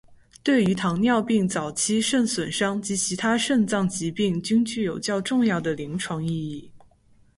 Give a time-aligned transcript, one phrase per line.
[0.43, 6.71] 对于糖尿病早期肾损伤及其他肾脏疾病均具有较重要的临床意义。